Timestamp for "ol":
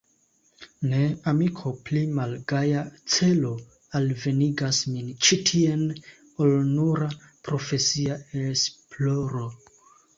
6.49-6.59